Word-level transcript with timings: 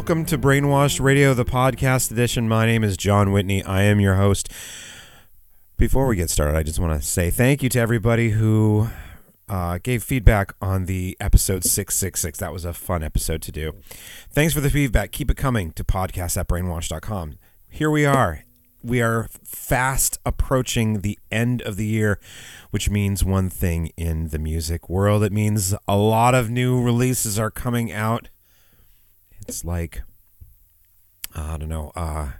Welcome 0.00 0.24
to 0.24 0.38
Brainwashed 0.38 0.98
Radio, 0.98 1.34
the 1.34 1.44
podcast 1.44 2.10
edition. 2.10 2.48
My 2.48 2.64
name 2.64 2.82
is 2.82 2.96
John 2.96 3.32
Whitney. 3.32 3.62
I 3.62 3.82
am 3.82 4.00
your 4.00 4.14
host. 4.14 4.50
Before 5.76 6.06
we 6.06 6.16
get 6.16 6.30
started, 6.30 6.56
I 6.56 6.62
just 6.62 6.78
want 6.78 6.98
to 6.98 7.06
say 7.06 7.28
thank 7.28 7.62
you 7.62 7.68
to 7.68 7.78
everybody 7.78 8.30
who 8.30 8.88
uh, 9.46 9.76
gave 9.82 10.02
feedback 10.02 10.54
on 10.62 10.86
the 10.86 11.18
episode 11.20 11.64
666. 11.64 12.38
That 12.38 12.50
was 12.50 12.64
a 12.64 12.72
fun 12.72 13.02
episode 13.02 13.42
to 13.42 13.52
do. 13.52 13.74
Thanks 14.30 14.54
for 14.54 14.62
the 14.62 14.70
feedback. 14.70 15.12
Keep 15.12 15.32
it 15.32 15.36
coming 15.36 15.70
to 15.72 15.84
podcast 15.84 16.38
at 16.38 16.48
brainwashed.com. 16.48 17.34
Here 17.68 17.90
we 17.90 18.06
are. 18.06 18.44
We 18.82 19.02
are 19.02 19.28
fast 19.44 20.18
approaching 20.24 21.02
the 21.02 21.18
end 21.30 21.60
of 21.60 21.76
the 21.76 21.86
year, 21.86 22.18
which 22.70 22.88
means 22.88 23.22
one 23.22 23.50
thing 23.50 23.90
in 23.98 24.28
the 24.28 24.38
music 24.38 24.88
world. 24.88 25.22
It 25.24 25.30
means 25.30 25.74
a 25.86 25.98
lot 25.98 26.34
of 26.34 26.48
new 26.48 26.82
releases 26.82 27.38
are 27.38 27.50
coming 27.50 27.92
out. 27.92 28.30
It's 29.50 29.64
like, 29.64 30.02
I 31.34 31.56
don't 31.58 31.68
know, 31.68 31.92
uh, 31.94 32.30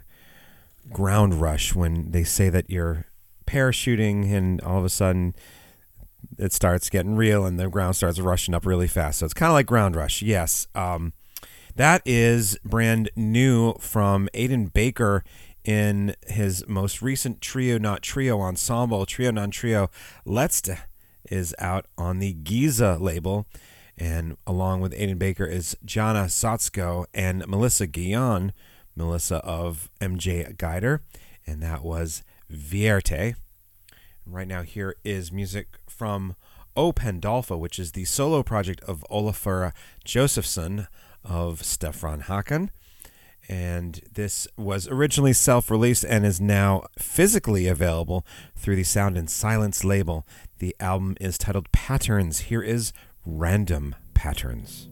ground 0.91 1.35
rush 1.35 1.75
when 1.75 2.11
they 2.11 2.23
say 2.23 2.49
that 2.49 2.69
you're 2.69 3.05
parachuting 3.45 4.31
and 4.31 4.61
all 4.61 4.79
of 4.79 4.85
a 4.85 4.89
sudden 4.89 5.35
it 6.37 6.53
starts 6.53 6.89
getting 6.89 7.15
real 7.15 7.45
and 7.45 7.59
the 7.59 7.69
ground 7.69 7.95
starts 7.95 8.19
rushing 8.19 8.53
up 8.53 8.65
really 8.65 8.87
fast. 8.87 9.19
So 9.19 9.25
it's 9.25 9.33
kind 9.33 9.49
of 9.49 9.53
like 9.53 9.65
ground 9.65 9.95
rush. 9.95 10.21
Yes. 10.21 10.67
Um, 10.73 11.13
that 11.75 12.01
is 12.05 12.57
brand 12.63 13.09
new 13.15 13.73
from 13.73 14.29
Aidan 14.33 14.67
Baker 14.67 15.23
in 15.63 16.15
his 16.27 16.65
most 16.67 17.01
recent 17.01 17.41
trio, 17.41 17.77
not 17.77 18.01
trio 18.01 18.39
ensemble, 18.41 19.05
trio 19.05 19.31
non 19.31 19.51
trio. 19.51 19.89
Letzte 20.25 20.77
is 21.29 21.53
out 21.59 21.85
on 21.97 22.19
the 22.19 22.33
Gizeh 22.33 22.99
label. 22.99 23.45
And 23.97 24.37
along 24.47 24.81
with 24.81 24.93
Aidan 24.93 25.17
Baker 25.17 25.45
is 25.45 25.77
Jana 25.85 26.25
Sotzko 26.25 27.05
and 27.13 27.47
Melissa 27.47 27.87
Guion, 27.87 28.51
Melissa 28.95 29.37
of 29.37 29.89
MJ 29.99 30.57
Guider. 30.57 31.01
And 31.45 31.61
that 31.61 31.83
was 31.83 32.23
Vierte. 32.49 33.35
Right 34.25 34.47
now, 34.47 34.61
here 34.61 34.95
is 35.03 35.31
music 35.31 35.79
from 35.87 36.35
Opandolfo, 36.77 37.59
which 37.59 37.79
is 37.79 37.91
the 37.91 38.05
solo 38.05 38.43
project 38.43 38.81
of 38.85 39.05
Olafur 39.11 39.71
Josephson 40.05 40.87
of 41.23 41.61
Stafrænn 41.61 42.23
Hákon. 42.23 42.69
And 43.49 44.01
this 44.13 44.47
was 44.55 44.87
originally 44.87 45.33
self 45.33 45.69
released 45.69 46.05
and 46.05 46.25
is 46.25 46.39
now 46.39 46.85
physically 46.97 47.67
available 47.67 48.25
through 48.55 48.75
the 48.75 48.83
Sound 48.83 49.17
In 49.17 49.27
Silence 49.27 49.83
label. 49.83 50.25
The 50.59 50.75
album 50.79 51.17
is 51.19 51.37
titled 51.37 51.71
Patterns. 51.71 52.41
Here 52.41 52.61
is 52.61 52.93
Random 53.25 53.95
Patterns. 54.15 54.87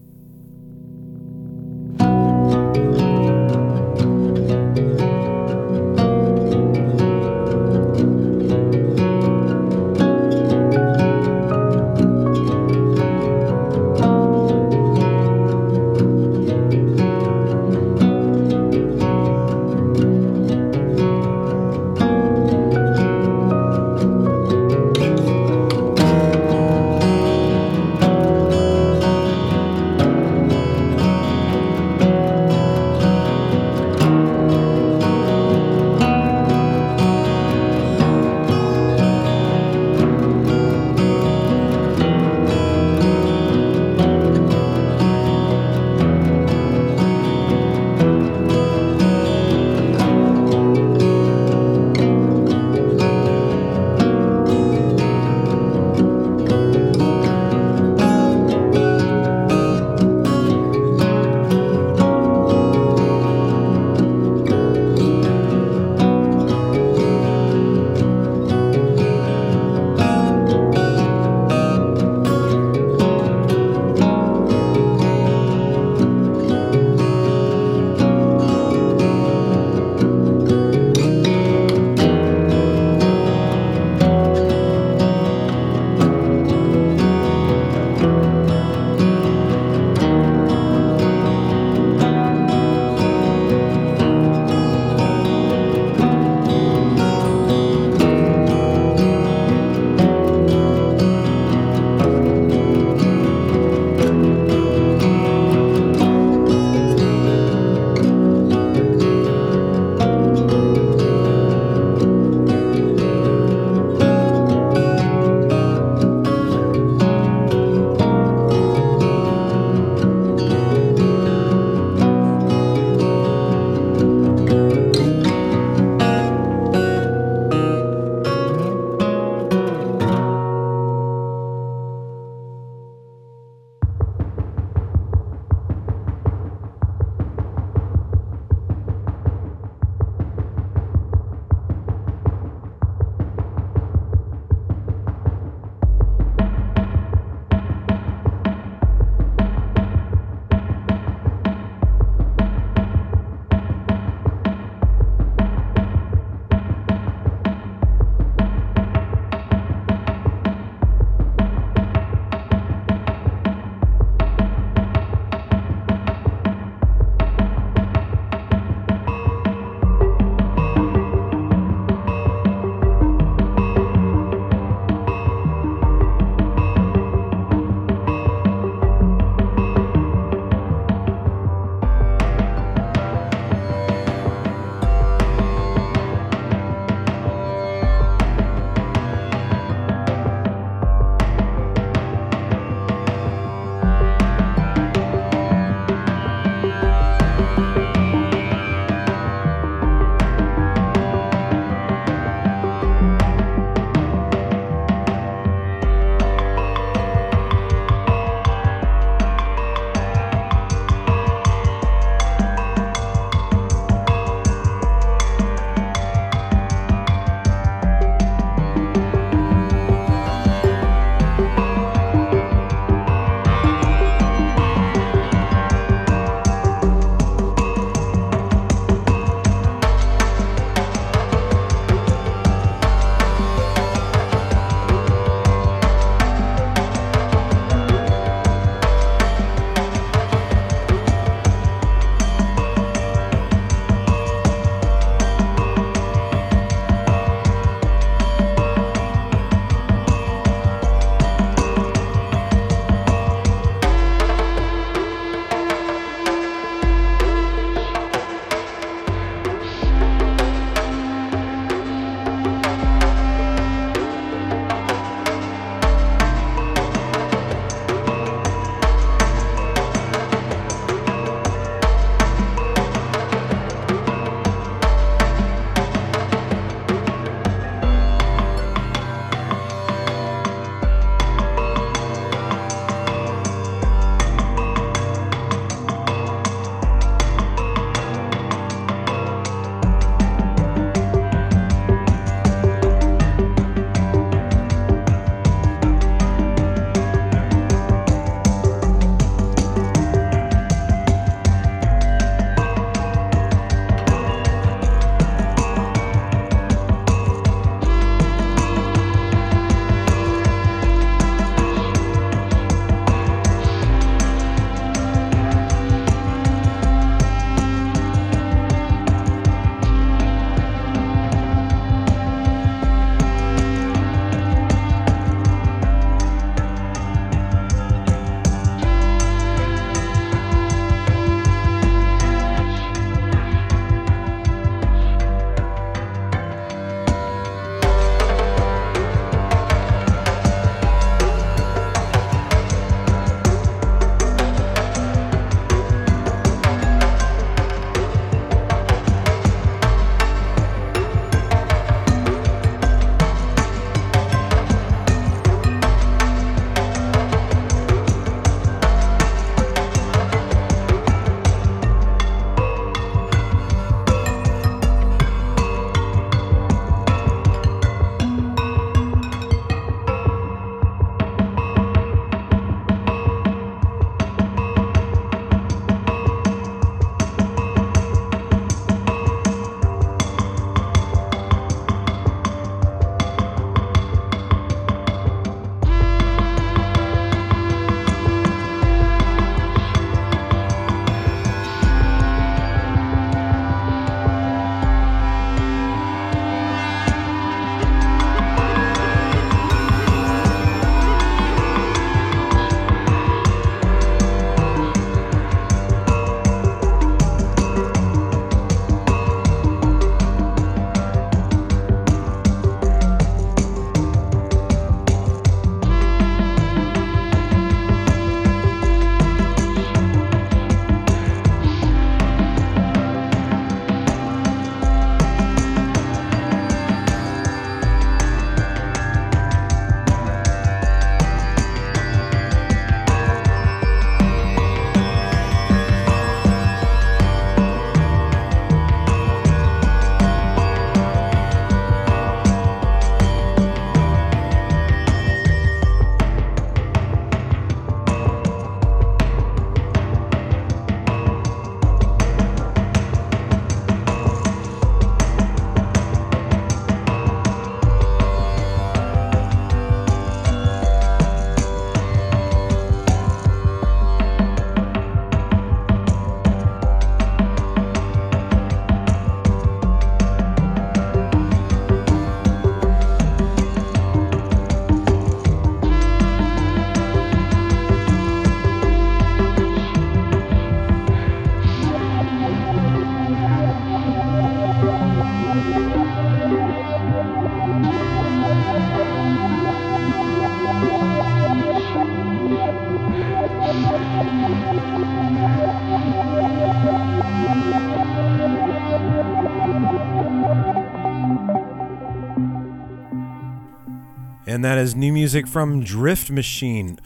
Is 504.80 504.96
new 504.96 505.12
music 505.12 505.46
from 505.46 505.84
Driftmachine, 505.84 507.00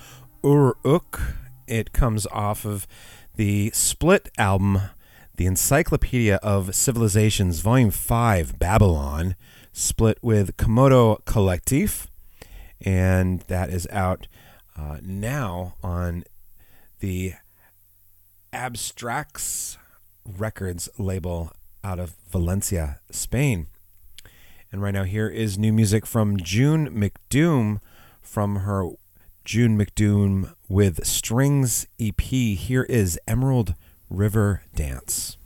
Uruk. 0.43 1.19
It 1.65 1.91
comes 1.91 2.27
off 2.27 2.65
of 2.65 2.85
the 3.35 3.71
split 3.71 4.29
album, 4.37 4.79
The 5.37 5.47
Encyclopedia 5.47 6.35
of 6.43 6.75
Civilizations, 6.75 7.61
Volume 7.61 7.89
5, 7.89 8.59
Babylon, 8.59 9.35
split 9.71 10.19
with 10.21 10.55
Komodo 10.55 11.23
Collectif. 11.23 12.05
And 12.79 13.39
that 13.47 13.71
is 13.71 13.87
out 13.89 14.27
uh, 14.77 14.97
now 15.01 15.73
on 15.81 16.25
the 16.99 17.33
Abstrakce 18.53 19.77
Records 20.23 20.89
label 20.99 21.51
out 21.83 21.97
of 21.97 22.13
Valencia, 22.29 22.99
Spain. 23.09 23.65
And 24.73 24.81
right 24.81 24.91
now, 24.91 25.03
here 25.03 25.27
is 25.29 25.59
new 25.59 25.71
music 25.71 26.03
from 26.03 26.35
June 26.37 26.89
McDoom 26.89 27.79
from 28.23 28.55
her 28.55 28.89
June 29.45 29.77
McDoom 29.77 30.51
with 30.67 31.05
Strings 31.05 31.85
EP. 31.99 32.19
Here 32.19 32.81
is 32.89 33.19
Emerald 33.27 33.75
River 34.09 34.63
Dance. 34.73 35.37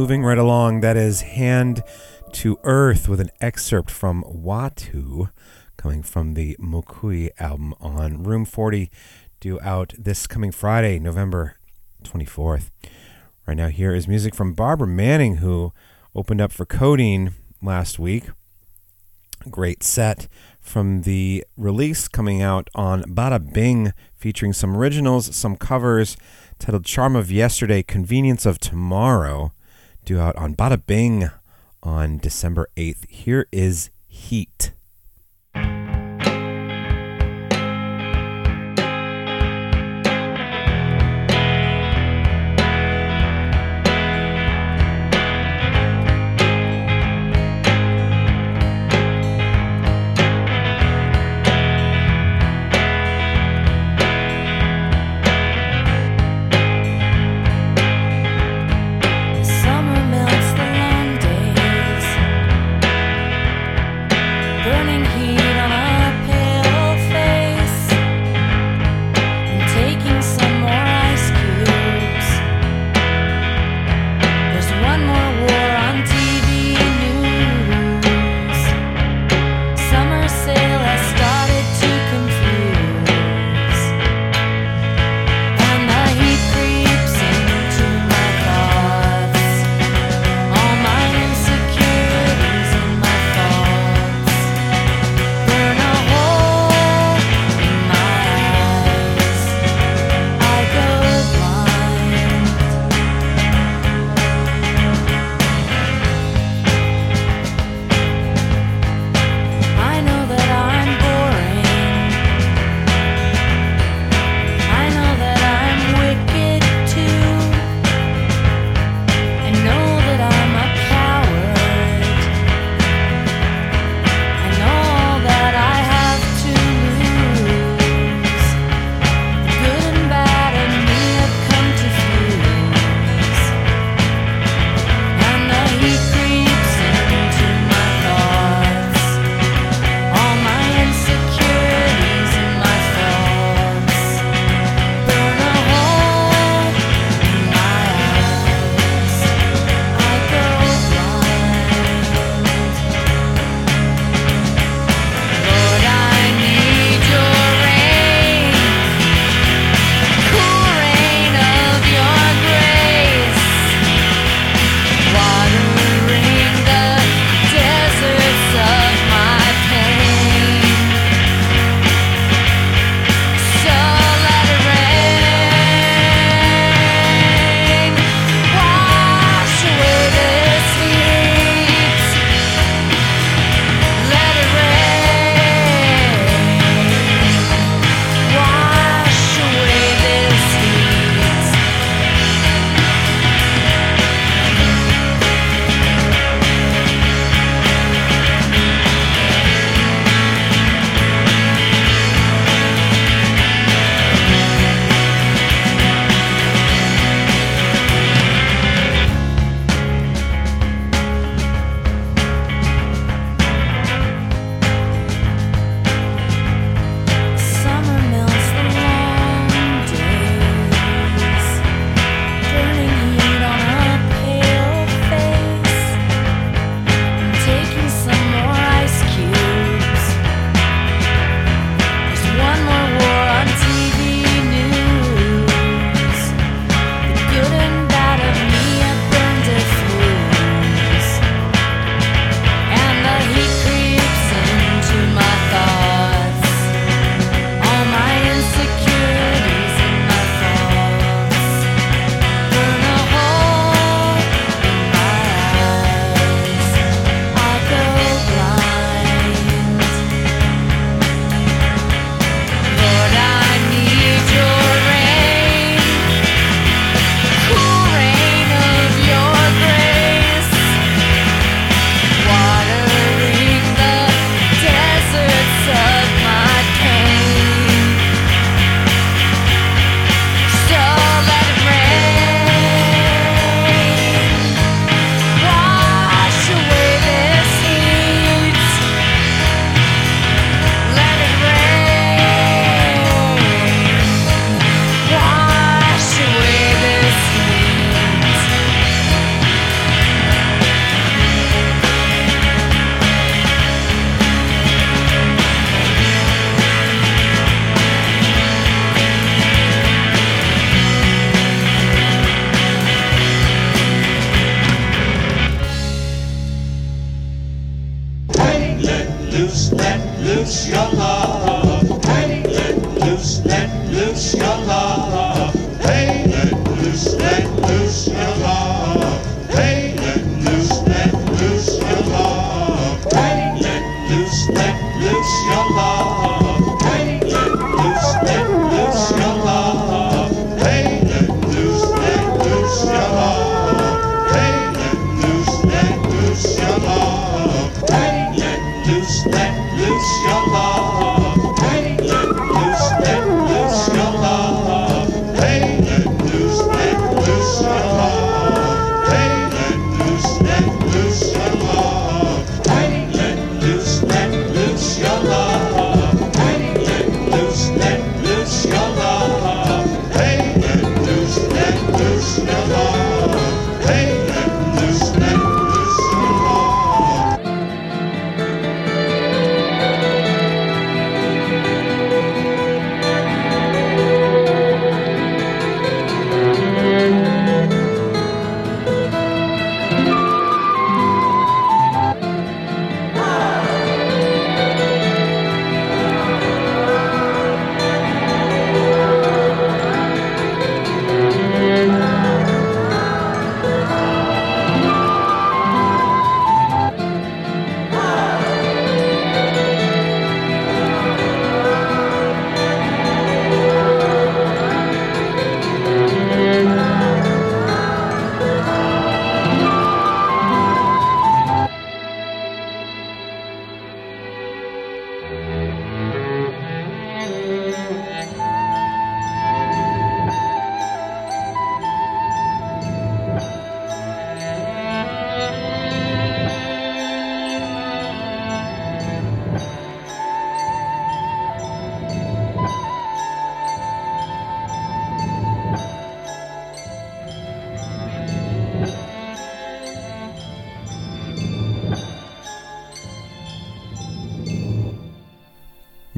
Moving 0.00 0.22
right 0.22 0.38
along, 0.38 0.78
that 0.82 0.96
is 0.96 1.22
Hand 1.22 1.82
to 2.30 2.60
Earth 2.62 3.08
with 3.08 3.18
an 3.18 3.30
excerpt 3.40 3.90
from 3.90 4.22
Watu 4.22 5.30
coming 5.76 6.04
from 6.04 6.34
the 6.34 6.56
Mokuy 6.60 7.30
album 7.40 7.74
on 7.80 8.22
Room 8.22 8.44
40, 8.44 8.92
due 9.40 9.60
out 9.60 9.94
this 9.98 10.28
coming 10.28 10.52
Friday, 10.52 11.00
November 11.00 11.56
24th. 12.04 12.70
Right 13.44 13.56
now, 13.56 13.70
here 13.70 13.92
is 13.92 14.06
music 14.06 14.36
from 14.36 14.52
Barbara 14.52 14.86
Manning, 14.86 15.38
who 15.38 15.72
opened 16.14 16.40
up 16.40 16.52
for 16.52 16.64
Codeine 16.64 17.32
last 17.60 17.98
week. 17.98 18.26
Great 19.50 19.82
set 19.82 20.28
from 20.60 21.02
the 21.02 21.44
release 21.56 22.06
coming 22.06 22.40
out 22.40 22.70
on 22.72 23.02
Ba 23.08 23.30
Da 23.30 23.38
Bing, 23.38 23.92
featuring 24.14 24.52
some 24.52 24.76
originals, 24.76 25.34
some 25.34 25.56
covers, 25.56 26.16
titled 26.60 26.84
Charm 26.84 27.16
of 27.16 27.32
Yesterday, 27.32 27.82
Convenience 27.82 28.46
of 28.46 28.60
Tomorrow 28.60 29.50
due 30.08 30.18
out 30.18 30.34
on 30.36 30.54
Ba 30.54 30.70
Da 30.70 30.76
Bing 30.76 31.28
on 31.82 32.16
December 32.16 32.70
8th. 32.78 33.06
Here 33.10 33.46
is 33.52 33.90
Heat. 34.06 34.72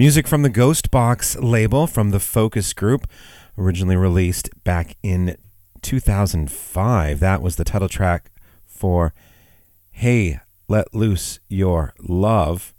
Music 0.01 0.27
from 0.27 0.41
the 0.41 0.49
Ghost 0.49 0.91
Box 0.91 1.37
label 1.37 1.87
from 1.87 2.09
the 2.09 2.19
Focus 2.19 2.73
Group, 2.73 3.07
originally 3.59 3.97
released 3.97 4.49
back 4.65 4.97
in 5.03 5.37
2005. 5.83 7.21
That 7.21 7.43
was 7.43 7.57
the 7.57 7.65
title 7.65 7.87
track 7.87 8.31
for 8.67 9.13
Hey, 9.91 10.41
Let 10.69 10.95
Loose 10.95 11.39
Your 11.51 11.93
Love. 12.01 12.73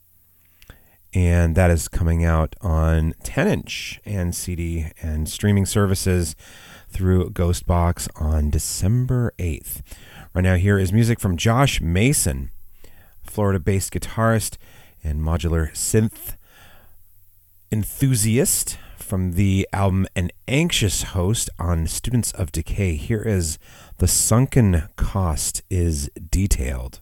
And 1.13 1.53
that 1.53 1.69
is 1.69 1.87
coming 1.87 2.25
out 2.25 2.55
on 2.59 3.13
10 3.21 3.47
inch 3.47 4.01
and 4.03 4.33
CD 4.33 4.87
and 4.99 5.29
streaming 5.29 5.67
services 5.67 6.35
through 6.89 7.29
Ghost 7.29 7.67
Box 7.67 8.09
on 8.15 8.49
December 8.49 9.31
8th. 9.37 9.83
Right 10.33 10.41
now, 10.41 10.55
here 10.55 10.79
is 10.79 10.91
music 10.91 11.19
from 11.19 11.37
Josh 11.37 11.81
Mason, 11.81 12.49
Florida 13.21 13.59
based 13.59 13.93
guitarist 13.93 14.57
and 15.03 15.21
modular 15.21 15.71
synth 15.73 16.33
enthusiast 17.71 18.77
from 18.97 19.33
the 19.33 19.67
album 19.71 20.05
An 20.15 20.29
Anxious 20.47 21.03
Host 21.03 21.49
on 21.57 21.87
Students 21.87 22.33
of 22.33 22.51
Decay. 22.51 22.95
Here 22.95 23.21
is 23.21 23.57
The 23.97 24.07
Sunken 24.07 24.89
Cost 24.97 25.61
is 25.69 26.09
Detailed. 26.29 26.99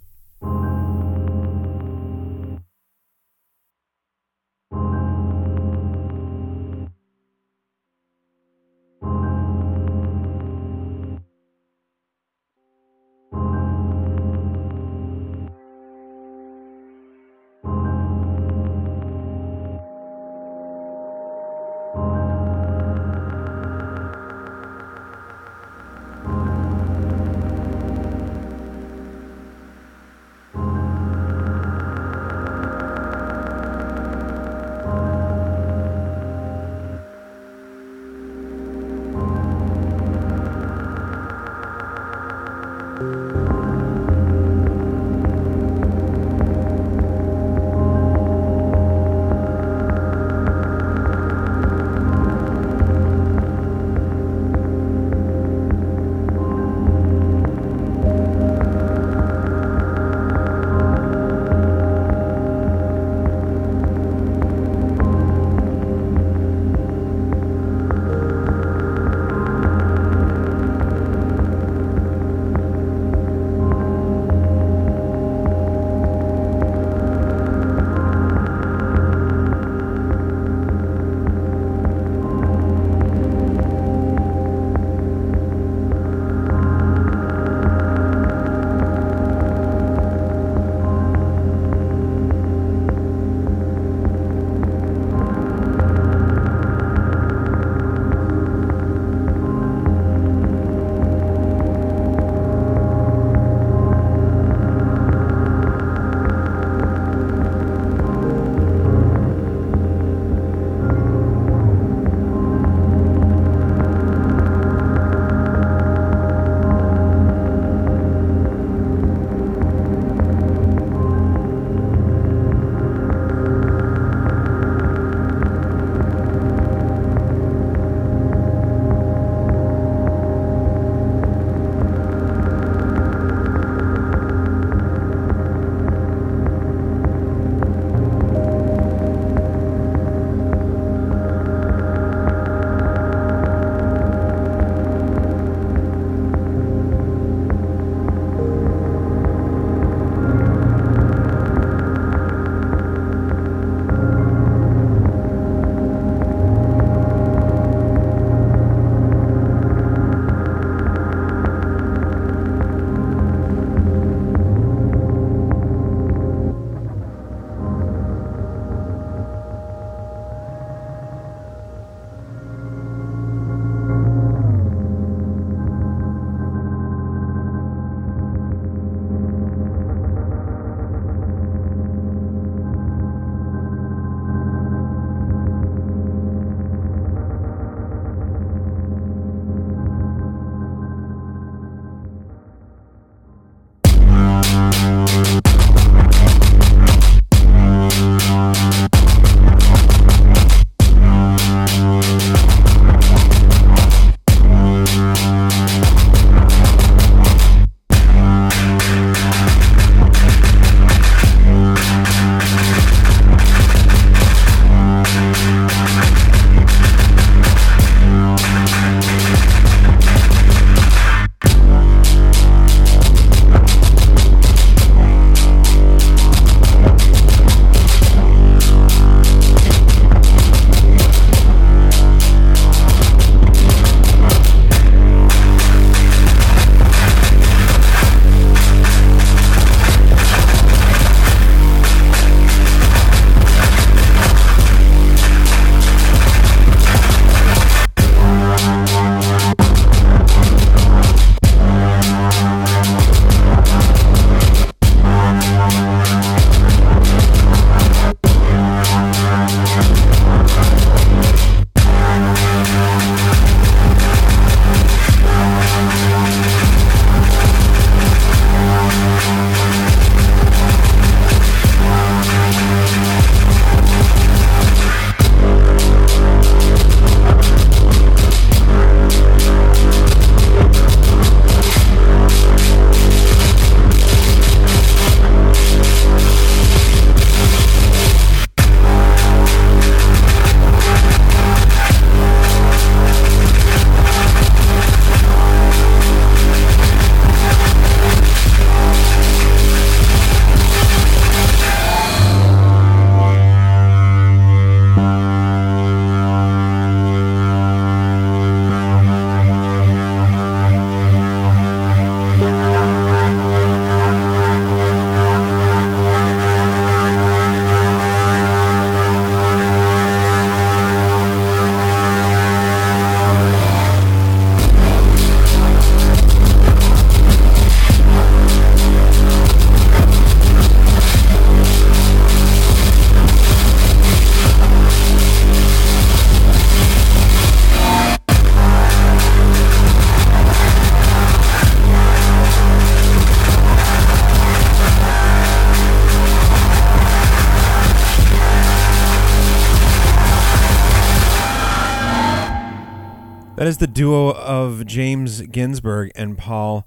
The 353.79 353.87
duo 353.87 354.33
of 354.33 354.85
James 354.85 355.39
Ginsburg 355.39 356.11
and 356.13 356.37
Paul 356.37 356.85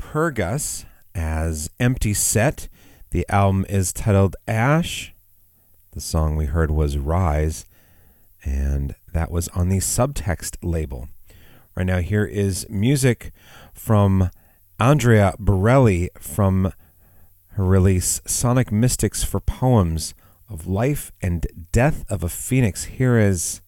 Purgas 0.00 0.84
as 1.14 1.70
emptyset. 1.78 2.66
The 3.10 3.24
album 3.28 3.64
is 3.68 3.92
titled 3.92 4.34
Ash. 4.48 5.14
The 5.92 6.00
song 6.00 6.34
we 6.34 6.46
heard 6.46 6.72
was 6.72 6.98
Rise, 6.98 7.66
and 8.44 8.96
that 9.12 9.30
was 9.30 9.46
on 9.50 9.68
the 9.68 9.78
Subtext 9.78 10.56
label. 10.60 11.06
Right 11.76 11.86
now, 11.86 12.00
here 12.00 12.24
is 12.24 12.68
music 12.68 13.30
from 13.72 14.30
Andrea 14.80 15.34
Burelli 15.38 16.08
from 16.18 16.72
her 17.50 17.64
release 17.64 18.20
Sonic 18.26 18.72
Mystics 18.72 19.22
for 19.22 19.38
Poems 19.38 20.14
of 20.50 20.66
Life 20.66 21.12
and 21.22 21.46
Death 21.70 22.04
of 22.10 22.24
a 22.24 22.28
Phoenix. 22.28 22.86
Here 22.86 23.20
is 23.20 23.60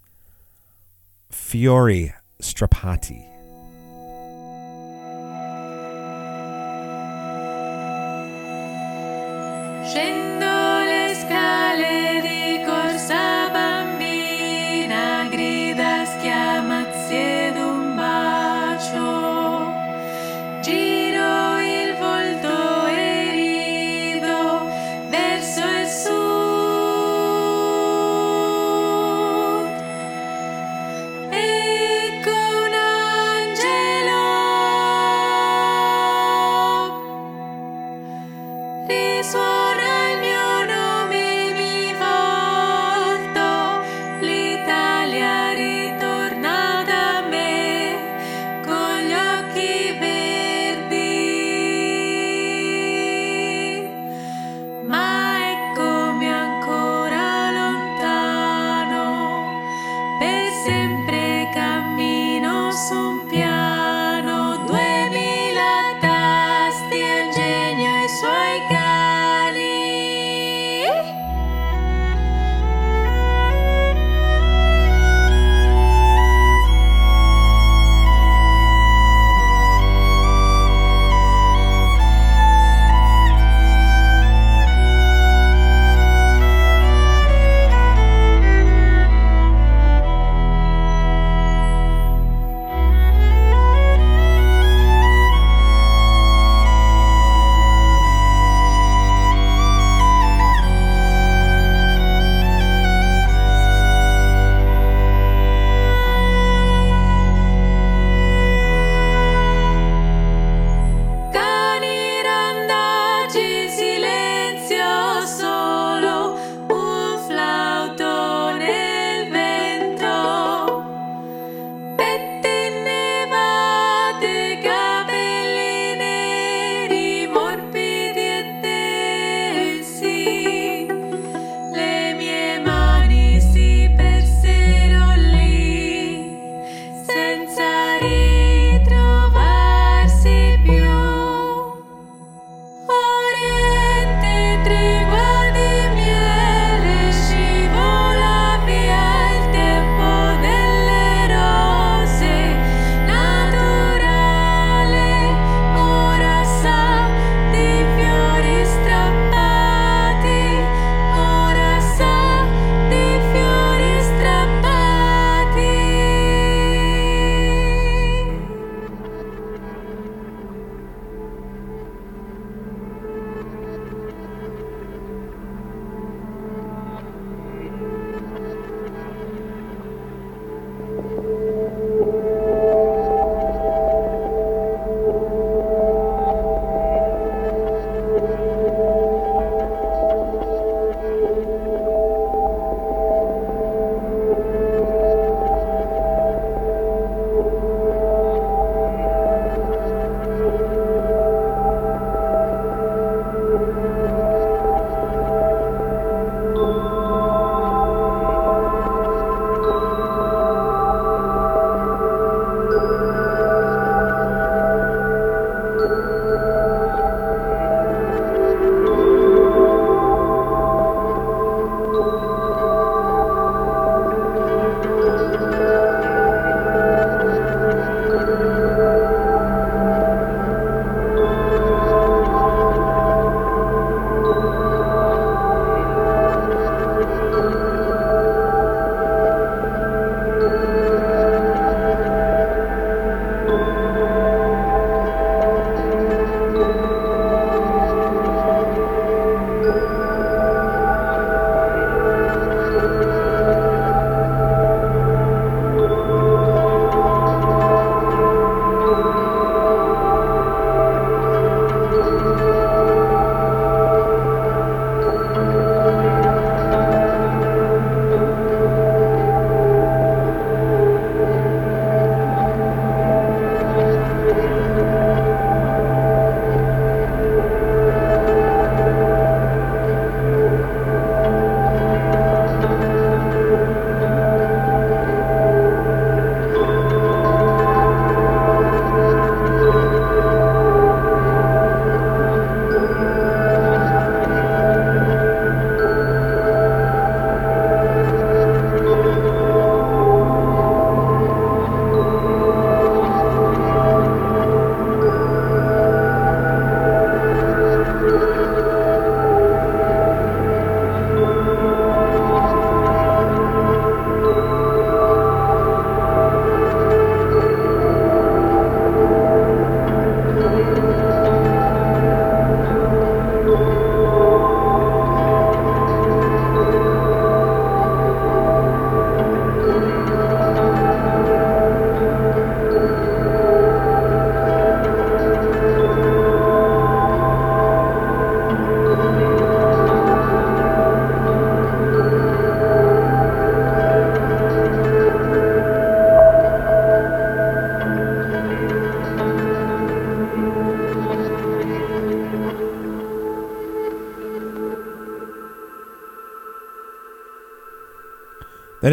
Fiori 1.31 2.13
Strappati. 2.41 3.36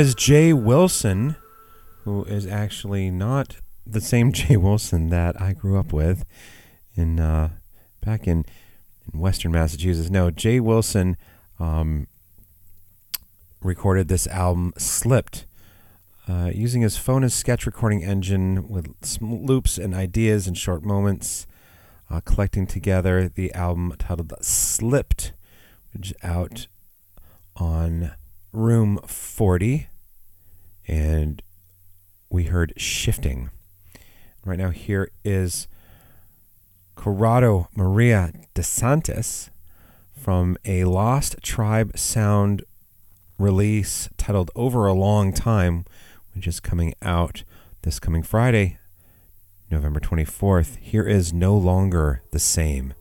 Is 0.04 0.16
Jay 0.16 0.52
Wilson, 0.52 1.38
who 2.04 2.26
is 2.26 2.46
actually 2.46 3.10
not 3.10 3.62
the 3.88 4.02
same 4.02 4.34
Jay 4.34 4.58
Wilson 4.58 5.08
that 5.12 5.42
I 5.42 5.54
grew 5.54 5.80
up 5.80 5.94
with 5.94 6.26
in 6.94 7.22
uh, 7.22 7.52
back 8.02 8.28
in, 8.28 8.44
in 9.14 9.20
Western 9.22 9.54
Massachusetts. 9.54 10.10
No, 10.10 10.30
Jay 10.30 10.60
Wilson 10.60 11.16
um, 11.58 12.08
recorded 13.62 14.10
this 14.10 14.28
album 14.28 14.74
"Slipped." 14.78 15.46
Uh, 16.28 16.52
using 16.54 16.82
his 16.82 16.98
phone 16.98 17.24
as 17.24 17.34
sketch 17.34 17.66
recording 17.66 18.04
engine 18.04 18.68
with 18.68 18.94
loops 19.22 19.78
and 19.78 19.96
ideas 19.96 20.48
and 20.50 20.58
short 20.58 20.84
moments, 20.84 21.48
uh, 22.10 22.20
collecting 22.26 22.68
together 22.68 23.30
the 23.30 23.54
album 23.54 23.96
titled 23.98 24.34
Slipped, 24.42 25.32
which 25.94 26.12
is 26.12 26.18
out 26.22 26.68
on 27.56 28.12
Room40. 28.54 29.88
Shifting. 32.78 33.50
Right 34.46 34.60
now, 34.60 34.70
here 34.70 35.10
is 35.26 35.68
Corrado 36.96 37.68
Maria 37.76 38.32
De 38.54 38.62
Santis 38.62 39.50
from 40.16 40.58
a 40.64 40.86
Lost 40.86 41.42
Tribe 41.42 41.98
Sound 41.98 42.64
release 43.38 44.08
titled 44.18 44.52
Over 44.56 44.86
a 44.86 44.94
Long 44.94 45.34
Time 45.34 45.86
which 46.36 46.48
is 46.48 46.60
coming 46.60 46.94
out 47.02 47.44
this 47.84 48.00
coming 48.00 48.24
Friday, 48.24 48.78
November 49.70 50.00
24th. 50.00 50.78
Here 50.78 51.04
is 51.04 51.34
No 51.34 51.56
Longer 51.56 52.22
the 52.32 52.40
Same. 52.40 52.94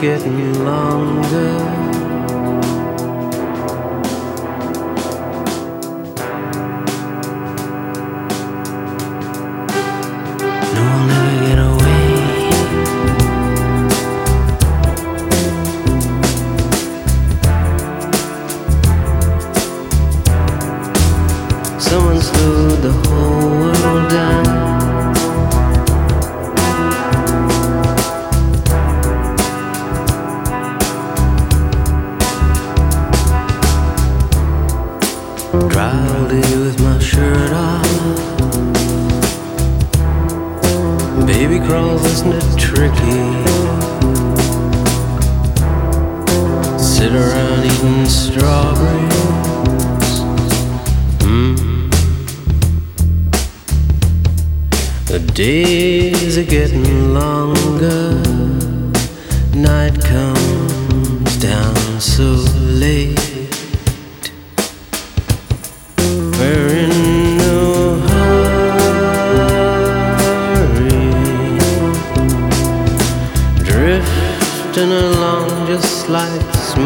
Getting 0.00 0.64
longer. 0.64 1.59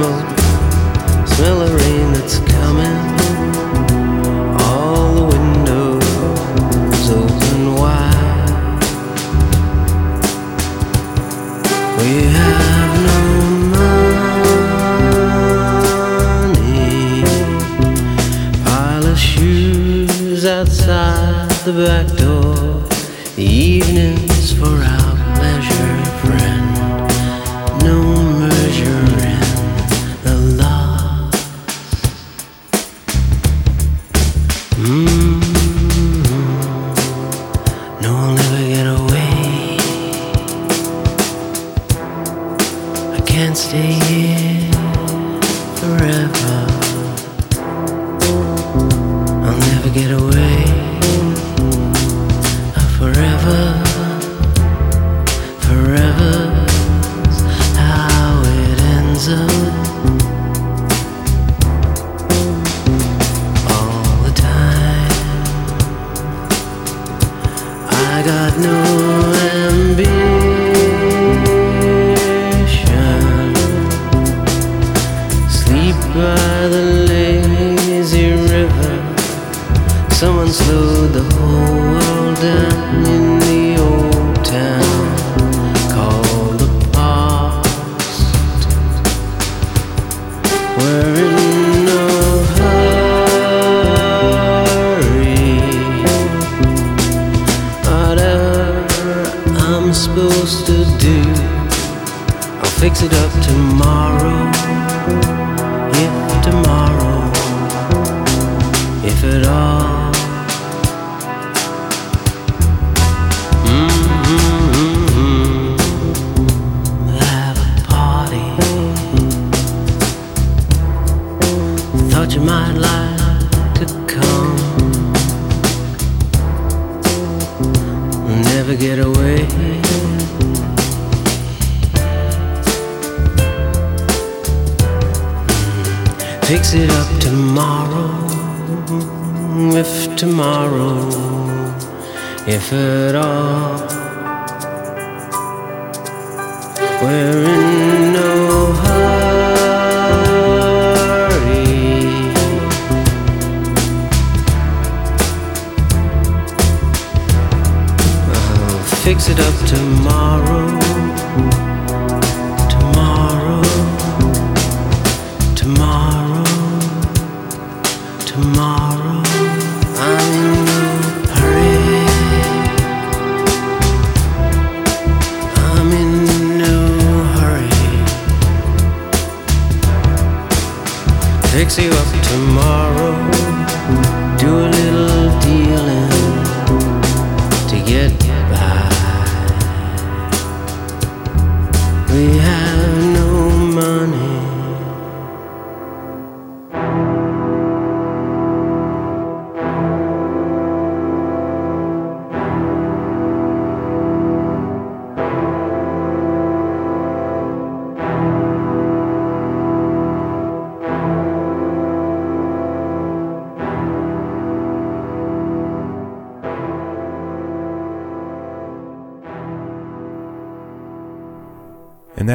Like 0.05 0.44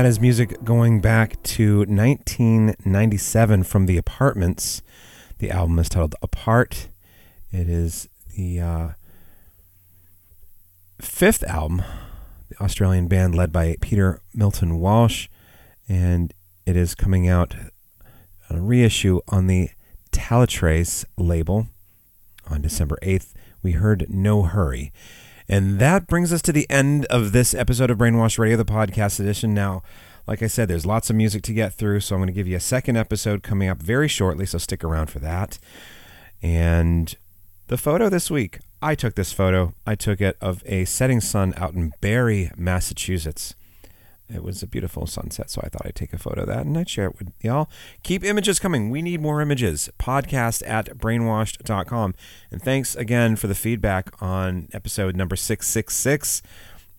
is 0.10 0.20
music 0.20 0.64
going 0.64 1.00
back 1.02 1.42
to 1.44 1.82
1997 1.82 3.62
from 3.62 3.86
The 3.86 3.96
Apartments. 3.96 4.82
The 5.38 5.52
album 5.52 5.78
is 5.78 5.88
titled 5.88 6.16
Apart. 6.24 6.90
It 7.52 7.70
is 7.70 8.10
the 8.36 8.60
uh, 8.60 8.90
fifth 11.00 11.44
album, 11.44 11.84
the 12.50 12.60
Australian 12.60 13.08
band 13.08 13.36
led 13.36 13.52
by 13.52 13.76
Peter 13.82 14.20
Milton 14.34 14.80
Walsh, 14.80 15.28
and 15.88 16.34
it 16.66 16.76
is 16.76 16.96
coming 16.96 17.28
out 17.28 17.54
a 18.50 18.60
reissue 18.60 19.20
on 19.28 19.46
the 19.46 19.70
Talitres 20.12 21.06
label 21.18 21.68
on 22.50 22.64
December 22.64 22.98
8th. 23.04 23.34
We 23.62 23.74
heard 23.74 24.08
No 24.10 24.42
Hurry. 24.42 24.92
And 25.50 25.80
that 25.80 26.06
brings 26.06 26.32
us 26.32 26.44
to 26.44 26.52
the 26.52 26.70
end 26.70 27.06
of 27.06 27.32
this 27.32 27.56
episode 27.56 27.90
of 27.90 27.98
Brainwashed 27.98 28.38
Radio, 28.38 28.56
the 28.56 28.64
podcast 28.64 29.20
edition. 29.20 29.52
Now, 29.52 29.82
like 30.28 30.44
I 30.44 30.48
said, 30.48 30.68
there's 30.68 30.86
lots 30.86 31.10
of 31.10 31.16
music 31.16 31.42
to 31.44 31.54
get 31.54 31.74
through, 31.74 32.02
so 32.02 32.14
I'm 32.14 32.20
going 32.20 32.28
to 32.28 32.34
give 32.34 32.48
you 32.48 32.56
a 32.56 32.60
second 32.60 32.98
episode 32.98 33.42
coming 33.42 33.68
up 33.68 33.80
very 33.80 34.08
shortly, 34.08 34.46
so 34.46 34.60
stick 34.60 34.84
around 34.84 35.08
for 35.08 35.18
that. 35.18 35.58
And 36.44 37.16
the 37.66 37.78
photo 37.78 38.10
this 38.10 38.30
week, 38.30 38.60
I 38.80 38.94
took 38.94 39.16
this 39.16 39.34
photo. 39.34 39.74
I 39.88 39.96
took 39.96 40.22
it 40.22 40.38
of 40.40 40.62
a 40.68 40.86
setting 40.86 41.20
sun 41.20 41.56
out 41.58 41.74
in 41.74 41.94
Barre, 42.00 42.52
Massachusetts. 42.56 43.56
It 44.32 44.44
was 44.44 44.62
a 44.62 44.68
beautiful 44.68 45.08
sunset, 45.08 45.50
so 45.50 45.60
I 45.64 45.70
thought 45.70 45.86
I'd 45.86 45.96
take 45.96 46.14
a 46.14 46.20
photo 46.20 46.42
of 46.42 46.48
that 46.48 46.66
and 46.66 46.78
I'd 46.78 46.88
share 46.88 47.08
it 47.08 47.18
with 47.18 47.32
y'all. 47.42 47.68
Keep 48.04 48.24
images 48.24 48.60
coming. 48.60 48.92
We 48.92 49.02
need 49.02 49.22
more 49.22 49.42
images. 49.42 49.90
Podcast 49.98 50.62
at 50.68 50.98
brainwashed.com. 50.98 52.14
And 52.52 52.62
thanks 52.62 52.96
again 52.96 53.36
for 53.36 53.48
the 53.48 53.56
feedback 53.56 54.22
on 54.22 54.70
episode 54.72 55.16
number 55.16 55.36
666. 55.36 56.44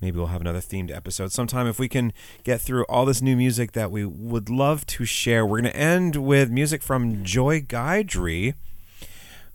Maybe 0.01 0.17
we'll 0.17 0.29
have 0.29 0.41
another 0.41 0.61
themed 0.61 0.95
episode 0.95 1.31
sometime 1.31 1.69
if 1.69 1.79
we 1.79 1.89
can 1.89 2.13
get 2.43 2.61
through 2.61 2.85
all 2.85 3.05
this 3.05 3.23
new 3.23 3.37
music 3.37 3.73
that 3.73 3.93
we 3.93 4.05
would 4.05 4.51
love 4.51 4.85
to 4.87 5.05
share. 5.05 5.47
We're 5.47 5.61
going 5.61 5.73
to 5.73 5.79
end 5.79 6.17
with 6.17 6.51
music 6.51 6.83
from 6.83 7.23
Joy 7.23 7.61
Guidry, 7.61 8.55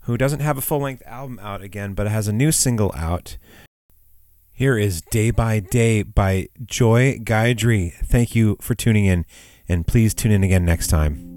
who 0.02 0.16
doesn't 0.16 0.40
have 0.40 0.56
a 0.56 0.62
full 0.62 0.78
length 0.78 1.02
album 1.04 1.38
out 1.42 1.60
again, 1.60 1.92
but 1.94 2.06
has 2.06 2.26
a 2.26 2.32
new 2.32 2.52
single 2.52 2.92
out. 2.96 3.36
Here 4.58 4.78
is 4.78 5.02
Day 5.02 5.30
by 5.32 5.60
Day 5.60 6.02
by 6.02 6.48
Joy 6.64 7.18
Guidry. 7.18 7.92
Thank 7.92 8.34
you 8.34 8.56
for 8.58 8.74
tuning 8.74 9.04
in, 9.04 9.26
and 9.68 9.86
please 9.86 10.14
tune 10.14 10.32
in 10.32 10.42
again 10.42 10.64
next 10.64 10.86
time. 10.86 11.35